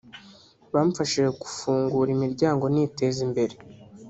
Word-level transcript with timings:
bamfashije 0.73 1.29
kufungura 1.41 2.09
imiryango 2.17 2.65
niteza 2.73 3.19
imbere 3.27 3.55